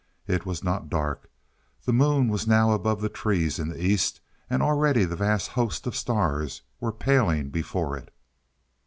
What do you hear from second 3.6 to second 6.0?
the east, and already the vast host of